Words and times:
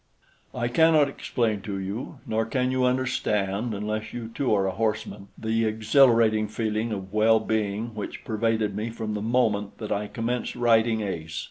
I 0.55 0.67
cannot 0.67 1.07
explain 1.09 1.61
to 1.61 1.77
you, 1.77 2.17
nor 2.25 2.43
can 2.47 2.71
you 2.71 2.85
understand, 2.85 3.75
unless 3.75 4.13
you 4.13 4.29
too 4.33 4.51
are 4.55 4.65
a 4.65 4.71
horseman, 4.71 5.27
the 5.37 5.63
exhilarating 5.65 6.47
feeling 6.47 6.91
of 6.91 7.13
well 7.13 7.39
being 7.39 7.93
which 7.93 8.25
pervaded 8.25 8.75
me 8.75 8.89
from 8.89 9.13
the 9.13 9.21
moment 9.21 9.77
that 9.77 9.91
I 9.91 10.07
commenced 10.07 10.55
riding 10.55 11.01
Ace. 11.01 11.39